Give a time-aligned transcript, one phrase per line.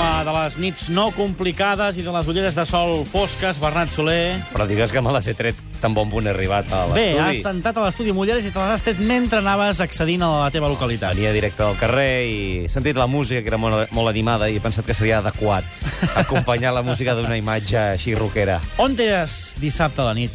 [0.00, 4.38] L'home de les nits no complicades i de les ulleres de sol fosques, Bernat Soler.
[4.48, 7.34] Però digues que me les he tret tan bon punt he arribat a Bé, has
[7.34, 7.42] l'estudi.
[7.44, 10.46] sentat a l'estudi amb ulleres i te les has tret mentre anaves accedint a la
[10.54, 11.12] teva localitat.
[11.18, 14.56] Venia directe del carrer i he sentit la música, que era molt, molt animada, i
[14.56, 15.68] he pensat que seria adequat
[16.22, 18.56] acompanyar la música d'una imatge així rockera.
[18.80, 20.32] On eres dissabte a la nit?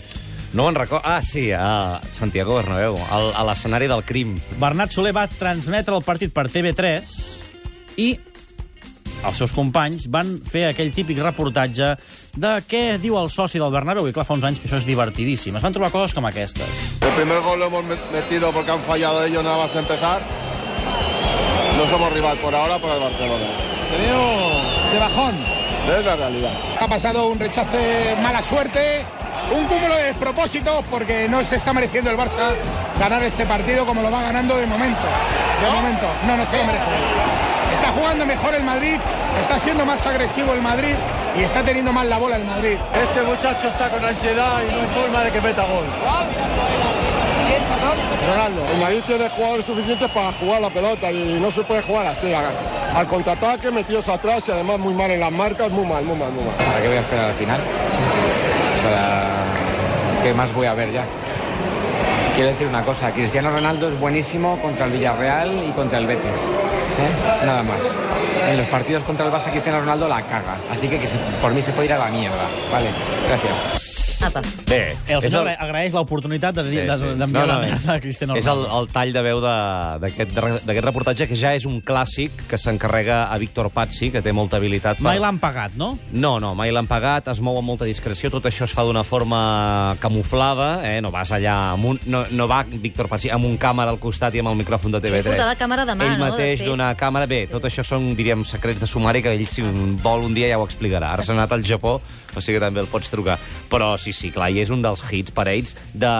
[0.53, 1.01] No me'n recordo...
[1.09, 4.37] Ah, sí, a Santiago Bernabéu, al, a l'escenari del crim.
[4.61, 7.17] Bernat Soler va transmetre el partit per TV3
[7.97, 8.13] i
[9.27, 11.93] els seus companys van fer aquell típic reportatge
[12.35, 14.85] de què diu el soci del Bernabéu, i clar, fa uns anys que això és
[14.87, 15.55] divertidíssim.
[15.55, 16.83] Es van trobar coses com aquestes.
[17.01, 20.21] El primer gol lo hemos met- metido porque han fallado ellos nada más empezar.
[21.77, 23.45] No somos rival por ahora para el Barcelona.
[23.91, 25.35] Te veo de bajón.
[25.99, 26.53] Es la realidad.
[26.79, 29.05] Ha pasado un rechace mala suerte,
[29.53, 32.53] un cúmulo de despropósitos porque no se está mereciendo el Barça
[32.99, 35.01] ganar este partido como lo va ganando de momento.
[35.61, 36.85] De momento, no, no se lo merece.
[37.73, 38.97] Está jugando mejor el Madrid,
[39.39, 40.95] está siendo más agresivo el Madrid
[41.37, 42.77] y está teniendo más la bola el Madrid.
[42.93, 45.85] Este muchacho está con ansiedad y no hay forma de que meta gol.
[48.27, 48.65] Ronaldo.
[48.71, 52.33] El Madrid tiene jugadores suficientes para jugar la pelota y no se puede jugar así.
[52.33, 52.45] Al,
[52.95, 56.31] al contraataque, metidos atrás y además muy mal en las marcas, muy mal, muy mal,
[56.31, 56.55] muy mal.
[56.55, 57.61] ¿Para qué voy a esperar al final?
[60.25, 61.05] ¿Qué más voy a ver ya?
[62.33, 66.31] Quiero decir una cosa, Cristiano Ronaldo es buenísimo contra el Villarreal y contra el Betis.
[66.31, 67.45] ¿eh?
[67.45, 67.83] Nada más.
[68.49, 70.57] En los partidos contra el Barça Cristiano Ronaldo la caga.
[70.71, 70.99] Así que,
[71.39, 72.47] por mí se puede ir a la mierda.
[72.71, 72.89] Vale,
[73.27, 73.94] gracias.
[74.35, 74.63] Apa.
[74.69, 75.57] Bé, El és senyor el...
[75.59, 77.03] agraeix l'oportunitat d'enviar Sí, de, sí.
[77.03, 78.79] de, d'enviar la merda a Cristiano és el, Ronaldo.
[78.81, 80.33] el tall de veu de- d'aquest
[80.65, 84.57] d'aquest reportatge, que ja és un clàssic que s'encarrega a Víctor Pazzi, que té molta
[84.57, 84.99] habilitat.
[85.05, 85.97] Mai l'han pagat, no?
[86.11, 89.03] No, no, mai l'han pagat, es mou amb molta discreció, tot això es fa d'una
[89.03, 91.01] forma camuflada, eh?
[91.01, 91.99] no vas allà amb un...
[92.05, 95.01] No, no va Víctor Pazzi amb un càmera al costat i amb el micròfon de
[95.03, 95.31] TV3.
[95.31, 96.27] portava càmera de mà, Ell no?
[96.29, 97.27] mateix d'una càmera...
[97.29, 99.63] Bé, tot això són, diríem, secrets de sumari que ell, si
[100.03, 101.13] vol, un dia ja ho explicarà.
[101.15, 101.97] Ara s'ha anat al Japó,
[102.35, 103.37] o sigui que també el pots trucar.
[103.71, 106.11] Però sí, sí, clar, i és un dels hits parells de,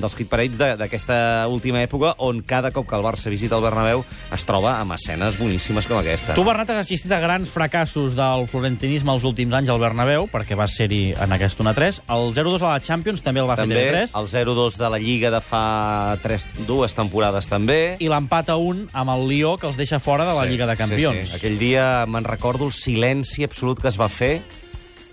[0.00, 3.62] dels hit parells de- d'aquesta última època on cada cop que el Barça visita el
[3.62, 6.34] Bernabéu es troba amb escenes boníssimes com aquesta.
[6.34, 10.56] Tu, Bernat, has assistit a grans fracassos del florentinisme els últims anys al Bernabéu, perquè
[10.56, 12.00] vas ser-hi en aquest 1-3.
[12.08, 14.14] El 0-2 a la Champions també el va també fer TV3.
[14.20, 17.96] el 0-2 de la Lliga de fa tres, dues temporades també.
[18.00, 20.76] I l'empat a un amb el Lió, que els deixa fora de la Lliga de
[20.76, 21.26] Campions.
[21.26, 21.36] Sí, sí.
[21.36, 24.40] Aquell dia me'n recordo el silenci absolut que es va fer.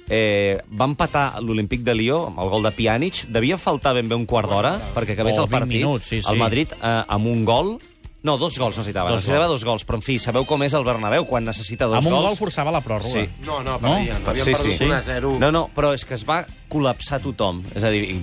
[0.10, 3.26] Eh, va empatar l'Olímpic de Lió amb el gol de Pjanic.
[3.28, 5.78] Devia faltar ben bé un quart d'hora perquè acabés Oh, el 20 partit.
[5.82, 6.30] minuts, sí, sí.
[6.32, 7.78] El Madrid eh, amb un gol...
[8.24, 9.10] No, dos gols necessitava.
[9.12, 9.62] Dos necessitava gols.
[9.62, 12.14] dos gols, però en fi, sabeu com és el Bernabéu quan necessita dos Amb un
[12.14, 12.26] gols?
[12.26, 13.12] gol forçava la pròrroga.
[13.14, 13.30] Sí.
[13.46, 13.80] No, no, No?
[13.80, 14.18] perdien.
[14.26, 14.84] Habían Sí, perdido sí.
[14.86, 15.36] 1 a 0.
[15.40, 17.62] No, no, però és que es va col·lapsar tothom.
[17.76, 18.18] És a dir, i,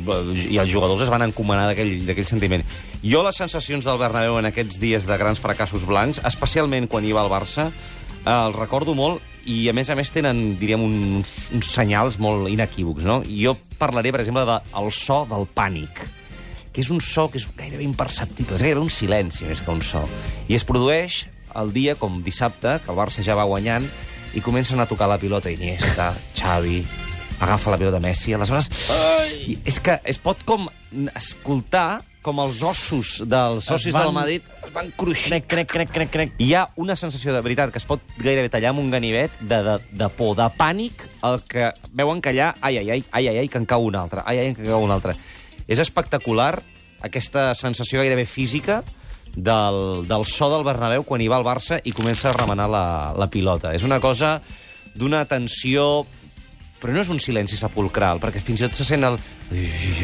[0.50, 2.65] i els jugadors es van encomanar d'aquell d'aquell sentiment.
[3.05, 7.12] Jo les sensacions del Bernabéu en aquests dies de grans fracassos blancs, especialment quan hi
[7.15, 11.31] va el Barça, eh, el recordo molt i, a més a més, tenen, diríem, uns,
[11.55, 13.21] uns senyals molt inequívocs, no?
[13.28, 16.05] Jo parlaré, per exemple, del de, el so del pànic
[16.75, 19.78] que és un so que és gairebé imperceptible, és gairebé un silenci més que un
[19.87, 20.03] so.
[20.50, 21.21] I es produeix
[21.55, 23.87] el dia, com dissabte, que el Barça ja va guanyant,
[24.34, 26.81] i comencen a tocar la pilota Iniesta, Xavi,
[27.38, 28.71] agafa la pilota Messi, aleshores...
[29.44, 30.66] I és que es pot com
[31.15, 35.29] escoltar com els ossos dels socis van- del Madrid es van cruixir.
[35.31, 36.33] Crec, crec, crec, crec, crec.
[36.41, 39.61] Hi ha una sensació de veritat que es pot gairebé tallar amb un ganivet de,
[39.67, 43.39] de, de por, de pànic, el que veuen que allà, ai, ai, ai, ai, ai,
[43.45, 45.15] ai, que en cau un altre, ai, ai, que en cau un altre.
[45.69, 46.62] És espectacular
[47.05, 48.83] aquesta sensació gairebé física
[49.37, 52.85] del, del so del Bernabéu quan hi va el Barça i comença a remenar la,
[53.19, 53.75] la pilota.
[53.77, 54.39] És una cosa
[54.95, 56.06] d'una tensió
[56.84, 59.15] però no és un silenci sepulcral, perquè fins i tot se sent el...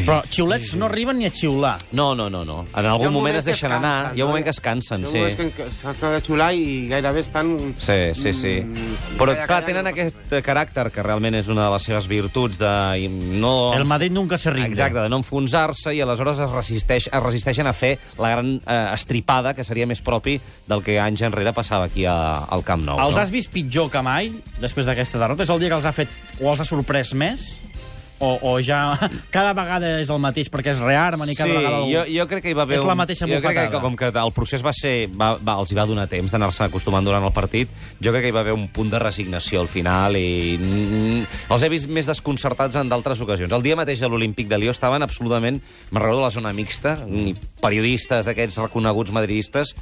[0.01, 1.75] Però xiulets no arriben ni a xiular.
[1.97, 2.63] No, no, no, no.
[2.73, 5.19] En algun moment es deixen anar, hi ha un moment que es cansen, sí.
[5.19, 7.51] Hi ha un moment que s'han de xular i gairebé estan...
[7.77, 8.53] Sí, sí, sí.
[8.65, 12.57] Mm, Però, clar, tenen no- aquest caràcter que realment és una de les seves virtuts
[12.57, 12.73] de
[13.37, 13.53] no...
[13.77, 14.71] El Madrid nunca se rinde.
[14.73, 18.79] Exacte, de no enfonsar-se i aleshores es, resisteix, es resisteixen a fer la gran eh,
[18.95, 22.17] estripada que seria més propi del que anys enrere passava aquí a,
[22.49, 22.97] al Camp Nou.
[23.05, 23.21] Els no?
[23.21, 25.45] has vist pitjor que mai, després d'aquesta derrota?
[25.45, 27.51] És el dia que els ha fet o els ha sorprès més?
[28.21, 28.93] O, o ja
[29.33, 31.77] cada vegada és el mateix perquè és rearmen i cada sí, vegada...
[31.89, 32.77] jo, jo crec que hi va haver...
[32.77, 35.07] És la un- mateixa jo crec que, com que el procés va ser...
[35.09, 38.29] Va, va, els hi va donar temps d'anar-se acostumant durant el partit, jo crec que
[38.29, 40.53] hi va haver un punt de resignació al final i...
[40.61, 43.57] Mm, els he vist més desconcertats en d'altres ocasions.
[43.57, 45.57] El dia mateix de l'Olímpic de Lió estaven absolutament...
[45.89, 46.99] Me'n recordo de la zona mixta,
[47.65, 49.73] periodistes d'aquests reconeguts madridistes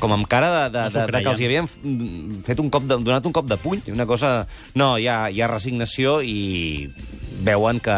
[0.00, 1.68] com amb cara de, de, de, de que els hi havien
[2.46, 4.46] fet un cop de, donat un cop de puny, una cosa...
[4.74, 6.88] No, hi ha, hi ha resignació i
[7.44, 7.96] veuen que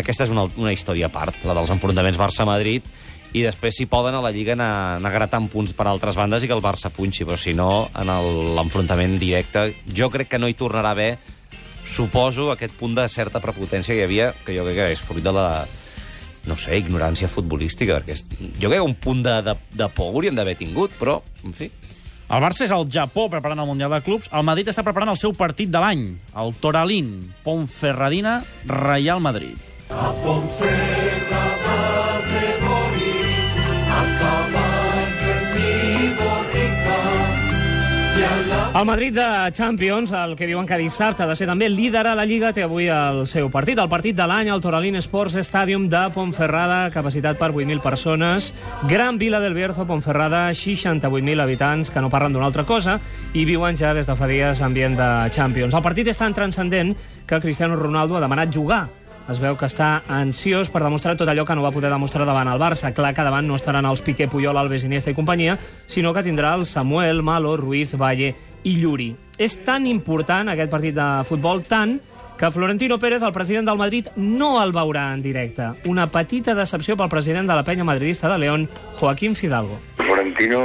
[0.00, 2.84] aquesta és una, una història a part, la dels enfrontaments Barça-Madrid,
[3.32, 6.48] i després, si poden, a la Lliga anar, anar gratant punts per altres bandes i
[6.50, 10.48] que el Barça punxi, però si no, en el- l'enfrontament directe, jo crec que no
[10.50, 11.12] hi tornarà a haver,
[11.86, 15.24] suposo, aquest punt de certa prepotència que hi havia, que jo crec que és fruit
[15.24, 15.46] de la,
[16.48, 18.24] no sé, ignorància futbolística, perquè és,
[18.60, 21.70] jo crec que un punt de, de, de por hauríem d'haver tingut, però, en fi...
[22.30, 24.28] El Barça és al Japó preparant el Mundial de Clubs.
[24.30, 26.04] El Madrid està preparant el seu partit de l'any,
[26.38, 27.10] el Toralín,
[27.42, 28.38] Ponferradina,
[28.70, 29.58] Real Madrid.
[38.72, 42.12] El Madrid de Champions, el que diuen que dissabte ha de ser també líder a
[42.14, 43.80] la Lliga, té avui el seu partit.
[43.82, 48.52] El partit de l'any al Toralín Sports Stadium de Ponferrada, capacitat per 8.000 persones.
[48.86, 53.00] Gran Vila del Bierzo, Ponferrada, 68.000 habitants que no parlen d'una altra cosa
[53.34, 55.74] i viuen ja des de fa dies ambient de Champions.
[55.74, 56.94] El partit és tan transcendent
[57.26, 58.84] que Cristiano Ronaldo ha demanat jugar
[59.30, 62.48] es veu que està ansiós per demostrar tot allò que no va poder demostrar davant
[62.50, 62.90] el Barça.
[62.94, 65.54] Clar que davant no estaran els Piqué, Puyol, Alves, Iniesta i companyia,
[65.86, 68.34] sinó que tindrà el Samuel, Malo, Ruiz, Valle
[68.64, 69.10] i Lluri.
[69.40, 71.98] És tan important aquest partit de futbol, tant
[72.40, 75.66] que Florentino Pérez, el president del Madrid, no el veurà en directe.
[75.84, 79.76] Una petita decepció pel president de la penya madridista de León, Joaquín Fidalgo.
[79.96, 80.60] Florentino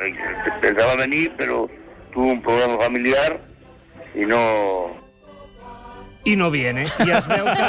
[0.00, 0.14] eh,
[0.60, 1.70] pensaba venir, pero
[2.12, 3.40] tuvo un problema familiar
[4.12, 4.88] y no,
[6.28, 6.84] I no viene.
[7.06, 7.68] I es veu que,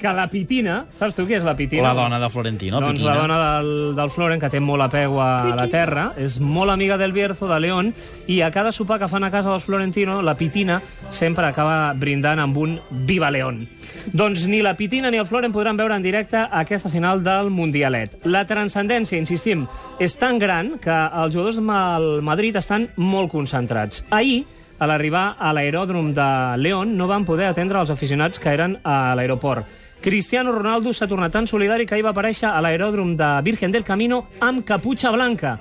[0.00, 0.76] que la Pitina...
[0.96, 1.88] Saps tu qui és la Pitina?
[1.88, 3.14] La dona de Florentino, doncs Pitina.
[3.14, 6.98] la dona del, del Floren, que té molt apego a la terra, és molt amiga
[7.00, 7.92] del Bierzo, de León,
[8.30, 10.80] i a cada sopar que fan a casa dels Florentino, la Pitina
[11.10, 13.64] sempre acaba brindant amb un Viva León.
[14.12, 18.20] Doncs ni la Pitina ni el Floren podran veure en directe aquesta final del Mundialet.
[18.30, 19.66] La transcendència, insistim,
[19.98, 24.04] és tan gran que els jugadors del Madrid estan molt concentrats.
[24.14, 24.44] Ahir,
[24.78, 26.28] a l'arribar a l'aeròdrom de
[26.58, 29.66] León, no van poder atendre els aficionats que eren a l'aeroport.
[30.00, 33.84] Cristiano Ronaldo s'ha tornat tan solidari que ahir va aparèixer a l'aeròdrom de Virgen del
[33.84, 35.56] Camino amb caputxa blanca.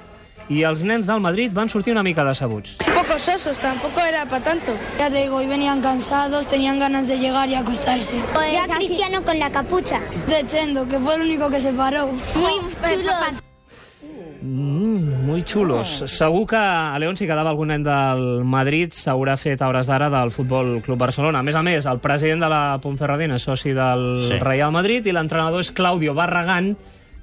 [0.50, 2.76] I els nens del Madrid van sortir una mica decebuts.
[2.94, 4.76] Pocos osos, tampoco era para tanto.
[5.00, 8.22] Ya te digo, hoy venían cansados, tenían ganas de llegar y acostarse.
[8.54, 10.00] Ya Cristiano con la capucha.
[10.28, 12.08] De Chendo, que fue el único que se paró.
[12.08, 13.42] Muy chulos.
[15.26, 16.04] Muy xulos.
[16.06, 20.06] Segur que a León, si quedava algun nen del Madrid, s'haurà fet a hores d'ara
[20.14, 21.40] del Futbol Club Barcelona.
[21.42, 24.38] A més a més, el president de la Ponferradina és soci del Sí.
[24.40, 26.76] Real Madrid i l'entrenador és Claudio Barragán,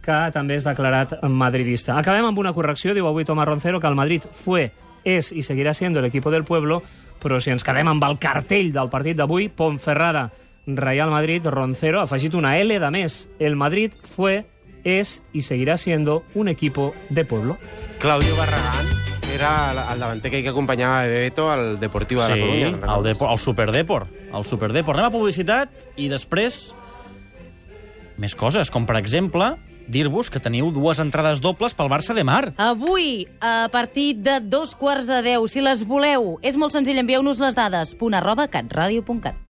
[0.03, 1.97] que també és declarat madridista.
[1.97, 4.73] Acabem amb una correcció, diu avui Tomás Roncero, que el Madrid fue,
[5.05, 6.83] és i seguirà siendo el equipo del pueblo,
[7.23, 10.31] però si ens quedem amb el cartell del partit d'avui, Ponferrada,
[10.67, 13.29] Real Madrid, Roncero, ha afegit una L de més.
[13.39, 14.45] El Madrid fue,
[14.85, 17.59] és i seguirà siendo un equipo de pueblo.
[17.99, 19.03] Claudio Barragán
[19.33, 22.69] era el, davanter que, que acompanyava a Bebeto al Deportivo de la Coruña.
[22.69, 24.09] Sí, el, Depo, el Superdeport.
[24.33, 24.99] El Superdeport.
[24.99, 26.75] Anem a publicitat i després
[28.21, 29.55] més coses, com per exemple
[29.93, 32.53] dir-vos que teniu dues entrades dobles pel Barça de Mar.
[32.57, 37.41] Avui, a partir de dos quarts de deu, si les voleu, és molt senzill, envieu-nos
[37.43, 37.97] les dades.
[37.99, 39.37] punt arroba catradio.cat.